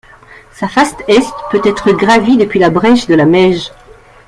[0.51, 3.69] Sa face Est peut être gravie depuis la Brèche de la Meije.